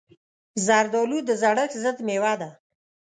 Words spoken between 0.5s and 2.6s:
زردالو د زړښت ضد مېوه ده.